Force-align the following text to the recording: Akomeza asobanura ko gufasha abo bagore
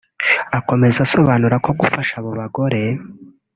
Akomeza 0.59 0.99
asobanura 1.05 1.55
ko 1.65 1.69
gufasha 1.79 2.13
abo 2.19 2.31
bagore 2.39 2.81